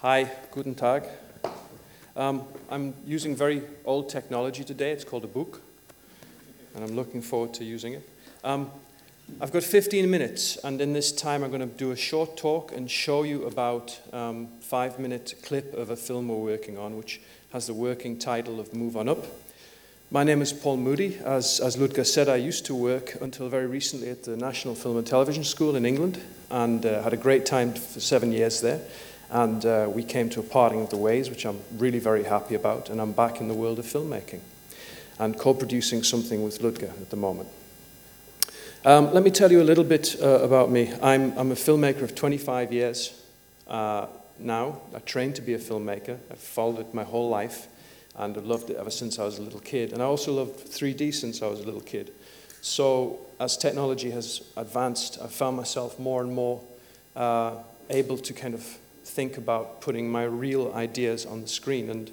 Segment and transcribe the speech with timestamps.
[0.00, 1.02] Hi, guten Tag.
[2.14, 4.92] Um, I'm using very old technology today.
[4.92, 5.60] It's called a book,
[6.76, 8.08] and I'm looking forward to using it.
[8.44, 8.70] Um,
[9.40, 12.70] I've got 15 minutes, and in this time, I'm going to do a short talk
[12.70, 17.20] and show you about um, five-minute clip of a film we're working on, which
[17.52, 19.26] has the working title of "Move On Up."
[20.12, 21.18] My name is Paul Moody.
[21.24, 24.96] As, as Ludger said, I used to work until very recently at the National Film
[24.96, 26.20] and Television School in England,
[26.52, 28.80] and uh, had a great time for seven years there.
[29.30, 32.54] And uh, we came to a parting of the ways, which I'm really very happy
[32.54, 32.88] about.
[32.88, 34.40] And I'm back in the world of filmmaking
[35.18, 37.48] and co producing something with Ludger at the moment.
[38.84, 40.92] Um, let me tell you a little bit uh, about me.
[41.02, 43.20] I'm, I'm, a filmmaker of 25 years
[43.66, 44.06] uh,
[44.38, 44.80] now.
[44.94, 47.66] I trained to be a filmmaker, I've followed it my whole life,
[48.16, 49.92] and I've loved it ever since I was a little kid.
[49.92, 52.12] And I also loved 3D since I was a little kid.
[52.60, 56.62] So, as technology has advanced, I've found myself more and more
[57.16, 57.56] uh,
[57.90, 58.78] able to kind of
[59.18, 61.90] think about putting my real ideas on the screen.
[61.90, 62.08] And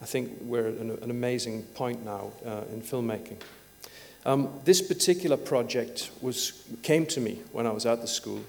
[0.00, 3.36] I think we're at an, an amazing point now uh, in filmmaking.
[4.24, 8.42] Um, this particular project was, came to me when I was at the school,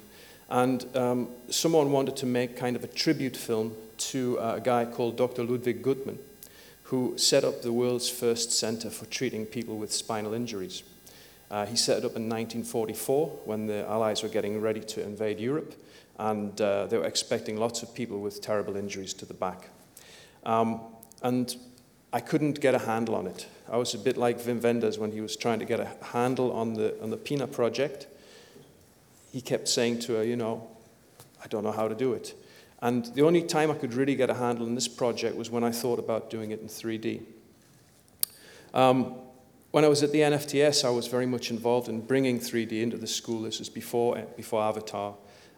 [0.49, 3.75] and um, someone wanted to make kind of a tribute film
[4.11, 5.43] to uh, a guy called Dr.
[5.43, 6.17] Ludwig Guttmann,
[6.83, 10.81] who set up the world's first center for treating people with spinal injuries.
[11.51, 15.41] Uh, he set it up in 1944 when the Allies were getting ready to invade
[15.41, 15.75] Europe
[16.17, 19.69] and uh, they were expecting lots of people with terrible injuries to the back.
[20.45, 20.81] Um,
[21.21, 21.55] and
[22.11, 23.47] I couldn't get a handle on it.
[23.69, 26.51] I was a bit like Wim Wenders when he was trying to get a handle
[26.53, 28.07] on the, on the PINA project.
[29.31, 30.67] He kept saying to her, you know,
[31.43, 32.33] I don't know how to do it.
[32.81, 35.63] And the only time I could really get a handle on this project was when
[35.63, 37.23] I thought about doing it in 3D.
[38.73, 39.15] Um,
[39.71, 42.97] when I was at the NFTS, I was very much involved in bringing 3D into
[42.97, 43.41] the school.
[43.41, 45.15] This was before, before Avatar.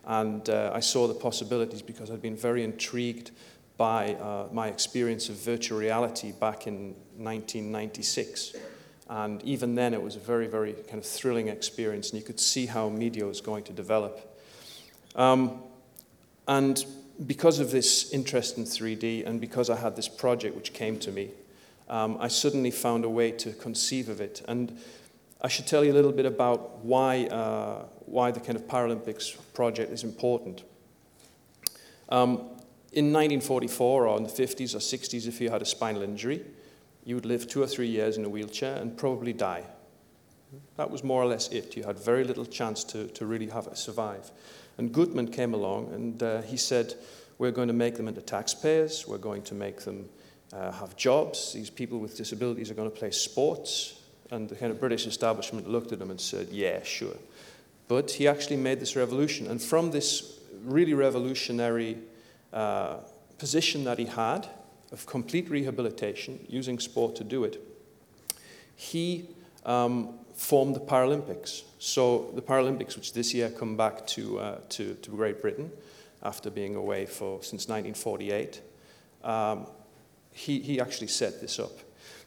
[0.09, 3.29] And uh, I saw the possibilities because I'd been very intrigued
[3.77, 8.55] by uh, my experience of virtual reality back in 1996.
[9.07, 12.39] And even then, it was a very, very kind of thrilling experience, and you could
[12.39, 14.35] see how media was going to develop.
[15.15, 15.61] Um,
[16.47, 16.83] and
[17.27, 21.11] because of this interest in 3D, and because I had this project which came to
[21.11, 21.29] me,
[21.87, 24.41] um, I suddenly found a way to conceive of it.
[24.47, 24.75] And
[25.41, 29.37] I should tell you a little bit about why, uh, why the kind of Paralympics
[29.53, 30.63] project is important.
[32.09, 32.37] Um,
[32.91, 36.43] in 1944 or in the 50s or 60s, if you had a spinal injury,
[37.05, 39.63] you would live two or three years in a wheelchair and probably die.
[40.77, 41.77] That was more or less it.
[41.77, 44.31] You had very little chance to, to really have it survive.
[44.77, 46.95] And Guttmann came along and uh, he said,
[47.37, 50.09] We're going to make them into taxpayers, we're going to make them
[50.51, 54.71] uh, have jobs, these people with disabilities are going to play sports, and the kind
[54.71, 57.15] of British establishment looked at him and said, yeah, sure.
[57.89, 59.47] But he actually made this revolution.
[59.47, 61.97] And from this really revolutionary
[62.53, 62.97] uh,
[63.39, 64.47] position that he had
[64.91, 67.59] of complete rehabilitation, using sport to do it,
[68.75, 69.27] he
[69.65, 71.63] um, formed the Paralympics.
[71.79, 75.71] So the Paralympics, which this year come back to, uh, to, to, Great Britain
[76.21, 78.61] after being away for, since 1948,
[79.23, 79.65] um,
[80.31, 81.71] he, he actually set this up.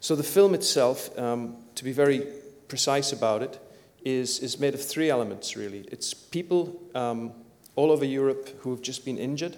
[0.00, 2.26] So the film itself, um, to be very
[2.66, 3.60] precise about it,
[4.04, 5.86] is, is made of three elements, really.
[5.90, 7.32] It's people um,
[7.76, 9.56] all over Europe who have just been injured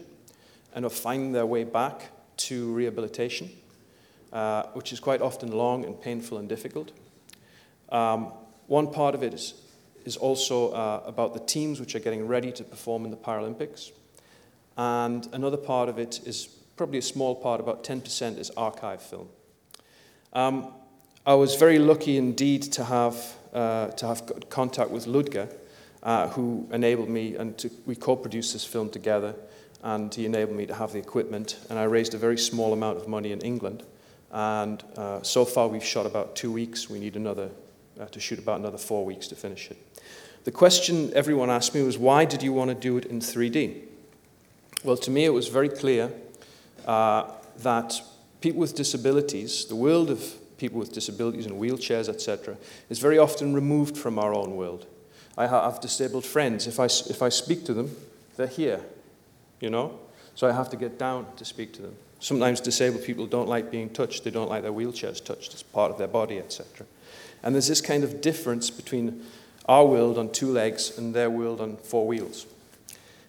[0.75, 3.51] and are finding their way back to rehabilitation,
[4.33, 6.93] uh, which is quite often long and painful and difficult.
[7.91, 8.33] Um,
[8.67, 9.55] one part of it is,
[10.05, 13.93] is also uh, about the teams which are getting ready to perform in the Paralympics.
[14.77, 19.29] And another part of it is probably a small part, about 10% is archive film.
[20.33, 20.73] Um,
[21.27, 23.17] I was very lucky indeed to have,
[23.55, 25.53] uh, to have contact with Ludger,
[26.03, 29.35] uh, who enabled me, and to, we co produced this film together,
[29.83, 31.59] and he enabled me to have the equipment.
[31.71, 33.83] And I raised a very small amount of money in England.
[34.33, 36.91] And uh, so far, we've shot about two weeks.
[36.91, 37.51] We need another,
[38.01, 39.77] uh, to shoot about another four weeks to finish it.
[40.45, 43.83] The question everyone asked me was, why did you want to do it in 3D?
[44.83, 46.13] Well, to me, it was very clear
[46.87, 48.01] uh, that
[48.41, 52.57] people with disabilities, the world of people with disabilities and wheelchairs, etc.,
[52.89, 54.87] is very often removed from our own world.
[55.37, 56.67] I have disabled friends.
[56.67, 57.95] If I, if I speak to them,
[58.37, 58.81] they're here,
[59.61, 59.99] you know?
[60.35, 61.97] So I have to get down to speak to them.
[62.19, 65.91] Sometimes disabled people don't like being touched, they don't like their wheelchairs touched as part
[65.91, 66.87] of their body, etc.
[67.43, 69.23] And there's this kind of difference between
[69.67, 72.47] our world on two legs and their world on four wheels.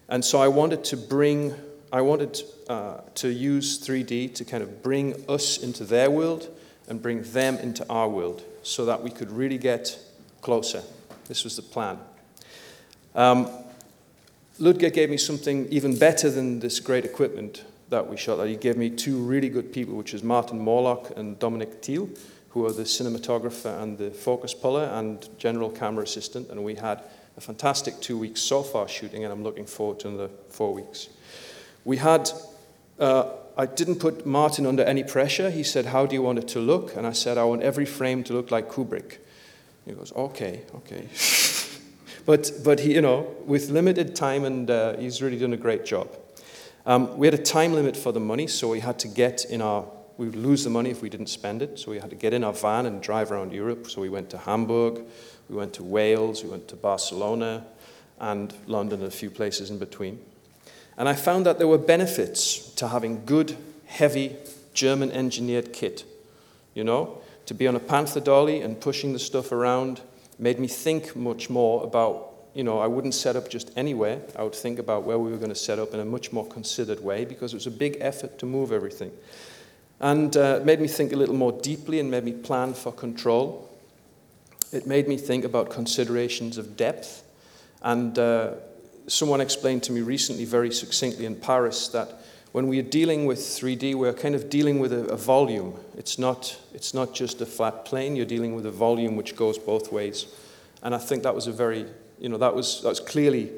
[0.08, 1.54] And so I wanted to bring
[1.92, 6.48] I wanted uh, to use 3D to kind of bring us into their world
[6.88, 9.98] and bring them into our world so that we could really get
[10.40, 10.82] closer.
[11.28, 11.98] This was the plan.
[13.14, 13.48] Um,
[14.60, 17.64] Ludger gave me something even better than this great equipment.
[17.88, 21.38] that we shot he gave me two really good people, which is Martin Morlock and
[21.38, 22.08] Dominic Thiel,
[22.50, 26.50] who are the cinematographer and the focus puller and general camera assistant.
[26.50, 27.02] And we had
[27.36, 31.08] a fantastic two weeks so far shooting, and I'm looking forward to another four weeks.
[31.84, 32.30] We had,
[32.98, 35.50] uh, I didn't put Martin under any pressure.
[35.50, 36.94] He said, How do you want it to look?
[36.96, 39.18] And I said, I want every frame to look like Kubrick.
[39.84, 41.08] He goes, Okay, okay.
[42.26, 45.86] but, but he, you know, with limited time, and uh, he's really done a great
[45.86, 46.08] job.
[46.84, 49.62] Um, we had a time limit for the money, so we had to get in
[49.62, 49.86] our
[50.18, 51.78] we would lose the money if we didn't spend it.
[51.78, 53.90] So we had to get in our van and drive around Europe.
[53.90, 55.02] So we went to Hamburg,
[55.48, 57.66] we went to Wales, we went to Barcelona,
[58.18, 60.18] and London, and a few places in between.
[60.98, 63.56] And I found that there were benefits to having good,
[63.86, 64.36] heavy,
[64.72, 66.04] German engineered kit.
[66.74, 70.00] You know, to be on a Panther dolly and pushing the stuff around
[70.38, 74.20] made me think much more about, you know, I wouldn't set up just anywhere.
[74.36, 76.46] I would think about where we were going to set up in a much more
[76.46, 79.12] considered way because it was a big effort to move everything.
[80.00, 82.92] And uh, it made me think a little more deeply and made me plan for
[82.92, 83.70] control.
[84.72, 87.22] It made me think about considerations of depth.
[87.80, 88.54] And uh,
[89.08, 92.20] someone explained to me recently, very succinctly in Paris, that
[92.52, 95.78] when we are dealing with 3D, we're kind of dealing with a, a, volume.
[95.96, 99.58] It's not, it's not just a flat plane, you're dealing with a volume which goes
[99.58, 100.26] both ways.
[100.82, 101.86] And I think that was a very,
[102.18, 103.52] you know, that was, that was clearly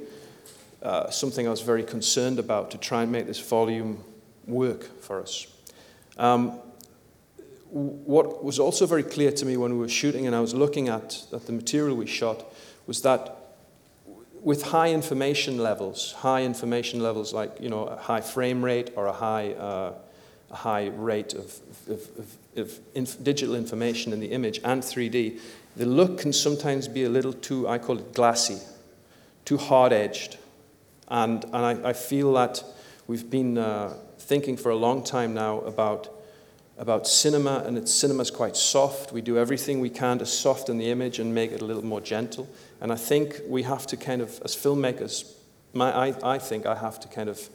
[0.82, 4.02] uh, something I was very concerned about to try and make this volume
[4.46, 5.46] work for us.
[6.16, 6.60] Um,
[7.70, 10.88] what was also very clear to me when we were shooting and I was looking
[10.88, 12.44] at, at the material we shot
[12.86, 13.37] was that
[14.48, 19.04] with high information levels, high information levels like you know a high frame rate or
[19.04, 19.92] a high, uh,
[20.50, 25.38] a high rate of, of, of, of inf- digital information in the image and 3D,
[25.76, 28.56] the look can sometimes be a little too, I call it glassy,
[29.44, 30.38] too hard edged.
[31.08, 32.64] And, and I, I feel that
[33.06, 36.08] we've been uh, thinking for a long time now about,
[36.78, 39.12] about cinema, and it's, cinema's quite soft.
[39.12, 42.00] We do everything we can to soften the image and make it a little more
[42.00, 42.48] gentle.
[42.80, 45.34] And I think we have to kind of, as filmmakers,
[45.72, 47.48] my, I, I think I have to kind of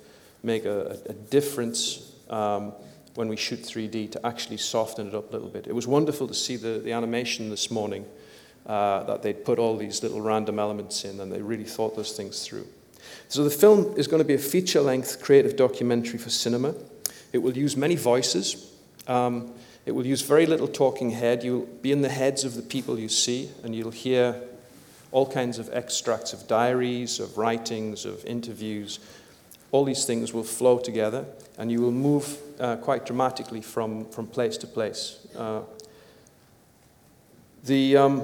[0.43, 2.73] make a, a difference um,
[3.15, 5.67] when we shoot 3D to actually soften it up a little bit.
[5.67, 8.05] It was wonderful to see the, the animation this morning
[8.65, 12.11] uh, that they'd put all these little random elements in and they really thought those
[12.11, 12.67] things through.
[13.29, 16.73] So the film is going to be a feature length creative documentary for cinema.
[17.31, 18.72] It will use many voices.
[19.07, 19.53] Um,
[19.85, 21.44] it will use very little talking head.
[21.44, 24.41] You'll be in the heads of the people you see, and you'll hear
[25.11, 29.00] all kinds of extracts of diaries, of writings, of interviews.
[29.71, 31.25] All these things will flow together,
[31.57, 35.19] and you will move uh, quite dramatically from, from place to place.
[35.38, 35.61] Uh,
[37.63, 38.23] the, um,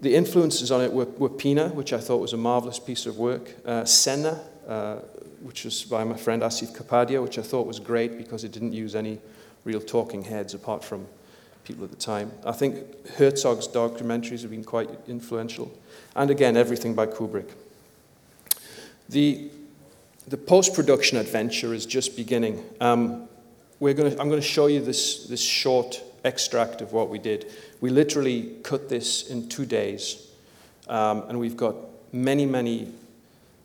[0.00, 3.18] the influences on it were, were, Pina, which I thought was a marvelous piece of
[3.18, 4.96] work, uh, Senna, uh,
[5.42, 8.72] which was by my friend Asif Kapadia, which I thought was great because it didn't
[8.72, 9.18] use any
[9.64, 11.06] real talking heads apart from
[11.64, 12.32] people at the time.
[12.44, 15.72] I think Herzog's documentaries have been quite influential.
[16.16, 17.50] And again, everything by Kubrick.
[19.08, 19.50] The,
[20.26, 22.64] the post production adventure is just beginning.
[22.80, 23.28] Um,
[23.78, 27.50] we're gonna, I'm going to show you this, this short extract of what we did.
[27.80, 30.28] We literally cut this in two days,
[30.88, 31.76] um, and we've got
[32.12, 32.92] many, many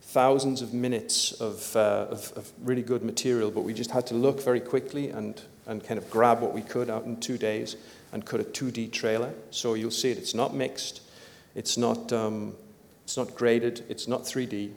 [0.02, 4.14] thousands of minutes of, uh, of, of, really good material, but we just had to
[4.14, 7.76] look very quickly and, and kind of grab what we could out in two days
[8.12, 9.32] and cut a 2D trailer.
[9.50, 11.02] So you'll see it, it's not mixed,
[11.54, 12.54] it's not, um,
[13.04, 14.72] it's not graded, it's not 3D,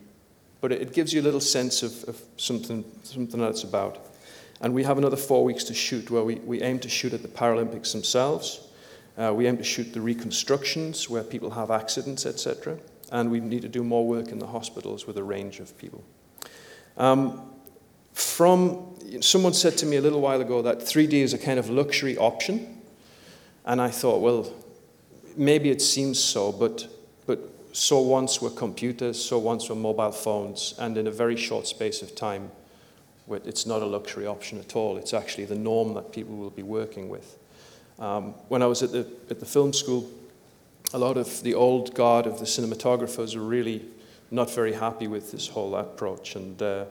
[0.62, 4.06] but it, it gives you a little sense of, of something, something that it's about.
[4.62, 7.22] And we have another four weeks to shoot where we, we aim to shoot at
[7.22, 8.68] the Paralympics themselves.
[9.18, 12.78] Uh, we aim to shoot the reconstructions where people have accidents, etc.
[13.12, 16.04] And we need to do more work in the hospitals with a range of people.
[16.98, 17.49] Um,
[18.20, 18.90] from
[19.22, 22.18] someone said to me a little while ago that 3D is a kind of luxury
[22.18, 22.82] option.
[23.66, 24.52] And I thought, well,
[25.36, 26.88] maybe it seems so, but,
[27.26, 27.40] but
[27.72, 32.02] so once were computers, so once were mobile phones, and in a very short space
[32.02, 32.52] of time,
[33.30, 34.98] it's not a luxury option at all.
[34.98, 37.38] It's actually the norm that people will be working with.
[38.00, 40.10] Um, when I was at the, at the film school,
[40.94, 43.86] a lot of the old guard of the cinematographers were really
[44.32, 46.86] not very happy with this whole approach, and, uh,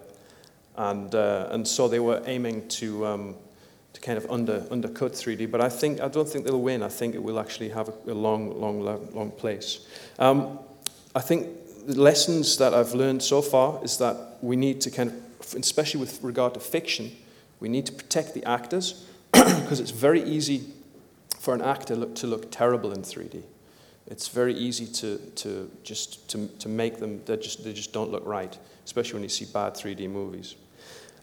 [0.79, 3.35] and, uh, and so they were aiming to, um,
[3.93, 5.51] to kind of under, undercut 3D.
[5.51, 6.83] But I, think, I don't think they'll win.
[6.83, 8.83] I think it will actually have a, a long, long,
[9.13, 9.87] long place.
[10.19, 10.59] Um,
[11.15, 11.49] I think
[11.87, 15.17] the lessons that I've learned so far is that we need to kind of
[15.57, 17.13] especially with regard to fiction,
[17.61, 20.73] we need to protect the actors because it's very easy
[21.39, 23.43] for an actor look, to look terrible in 3D.
[24.07, 28.11] It's very easy to, to just to, to make them, they just, they just don't
[28.11, 30.57] look right, especially when you see bad 3D movies.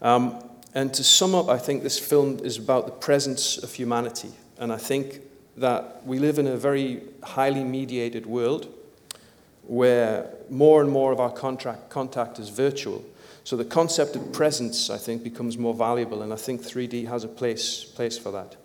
[0.02, 0.42] Um,
[0.76, 4.32] And to sum up, I think this film is about the presence of humanity.
[4.58, 5.22] And I think
[5.56, 8.68] that we live in a very highly mediated world
[9.68, 13.02] where more and more of our contract, contact is virtual.
[13.46, 17.24] So the concept of presence, I think, becomes more valuable, and I think 3D has
[17.24, 18.58] a place, place for that.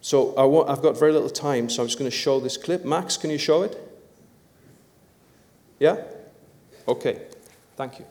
[0.00, 2.56] So I want, I've got very little time, so I'm just going to show this
[2.56, 2.84] clip.
[2.84, 3.76] Max, can you show it?
[5.78, 6.02] Yeah?
[6.86, 7.20] Okay.
[7.76, 8.06] Thank you.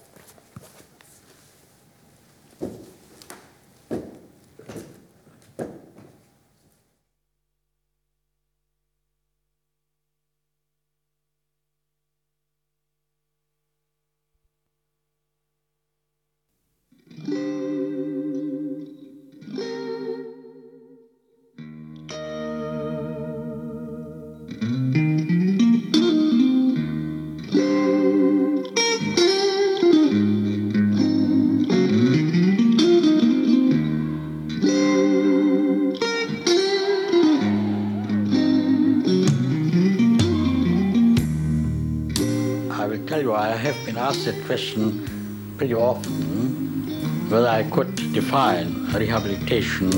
[43.98, 49.92] Asked that question pretty often whether I could define rehabilitation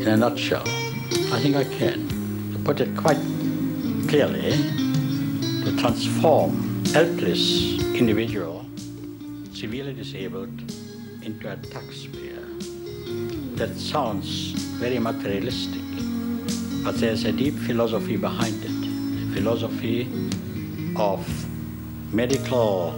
[0.00, 0.64] in a nutshell.
[1.32, 2.08] I think I can.
[2.52, 3.20] To put it quite
[4.08, 4.52] clearly,
[5.64, 8.64] to transform helpless individual,
[9.52, 10.60] severely disabled,
[11.22, 12.46] into a taxpayer.
[13.56, 15.82] That sounds very materialistic,
[16.84, 18.70] but there's a deep philosophy behind it.
[18.70, 20.08] A philosophy
[20.96, 21.26] of
[22.16, 22.94] medical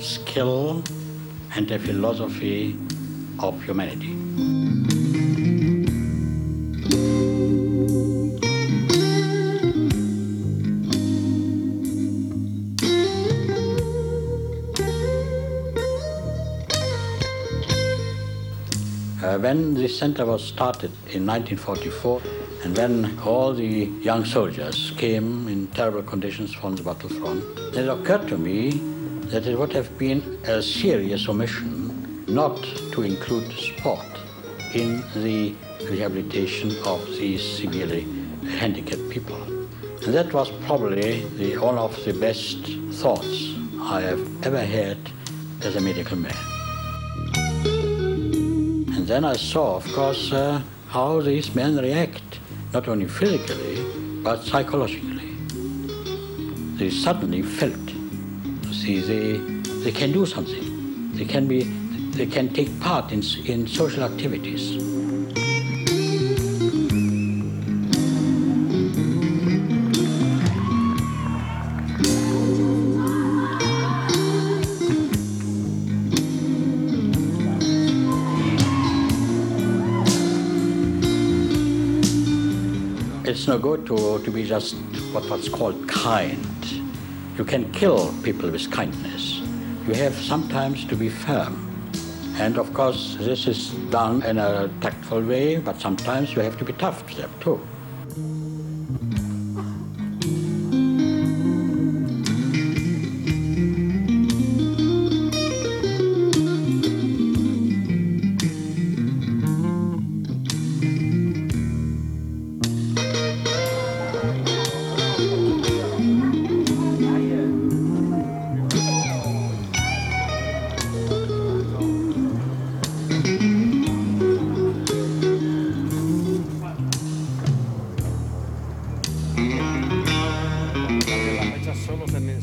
[0.00, 0.82] skill
[1.54, 2.76] and the philosophy
[3.38, 4.12] of humanity.
[19.22, 22.20] Uh, when this center was started in 1944,
[22.66, 27.44] and when all the young soldiers came in terrible conditions from the battlefront,
[27.76, 28.70] it occurred to me
[29.30, 34.12] that it would have been a serious omission not to include sport
[34.74, 35.54] in the
[35.88, 38.02] rehabilitation of these severely
[38.58, 39.40] handicapped people.
[40.04, 42.66] And that was probably the, one of the best
[43.00, 44.98] thoughts I have ever had
[45.62, 46.34] as a medical man.
[48.96, 52.25] And then I saw, of course, uh, how these men react,
[52.76, 53.76] not only physically,
[54.22, 55.30] but psychologically.
[56.76, 57.86] They suddenly felt
[58.70, 59.38] see, they,
[59.82, 61.10] they can do something.
[61.14, 61.62] They can, be,
[62.18, 64.76] they can take part in, in social activities.
[83.36, 84.76] It's no good to, to be just
[85.12, 86.72] what, what's called kind.
[87.36, 89.42] You can kill people with kindness.
[89.86, 91.54] You have sometimes to be firm.
[92.38, 96.64] And of course, this is done in a tactful way, but sometimes you have to
[96.64, 97.60] be tough to them too.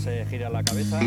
[0.03, 0.99] se gira la cabeza.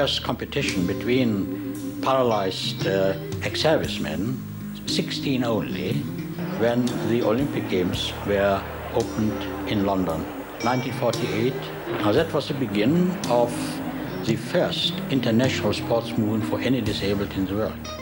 [0.00, 1.32] First competition between
[2.02, 4.20] paralyzed uh, ex-servicemen
[4.84, 5.94] 16 only
[6.60, 8.62] when the Olympic Games were
[8.92, 10.20] opened in London.
[10.64, 11.54] 1948.
[12.02, 13.50] Now that was the beginning of
[14.26, 17.95] the first international sports movement for any disabled in the world.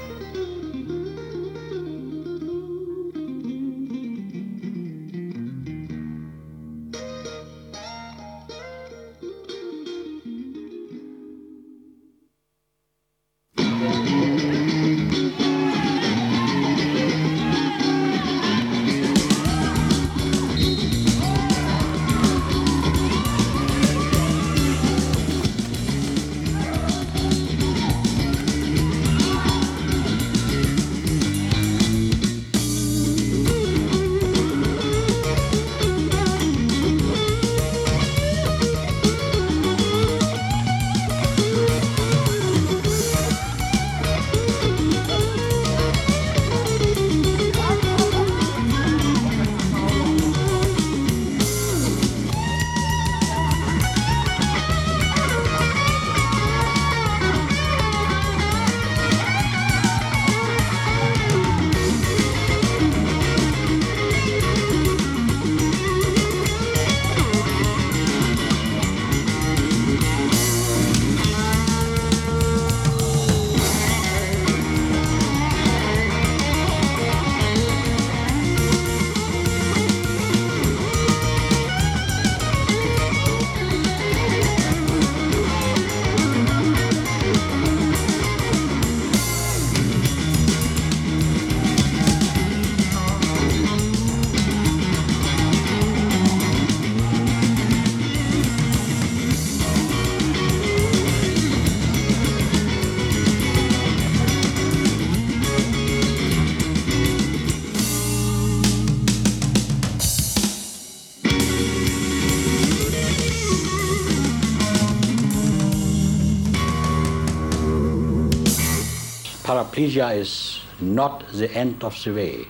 [119.45, 122.49] Paraplegia is not the end of the way,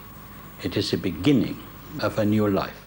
[0.63, 1.61] it is the beginning
[1.99, 2.84] of a new life.